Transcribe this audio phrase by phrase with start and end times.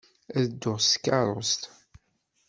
[0.37, 1.61] Ad dduɣ s tkeṛṛust.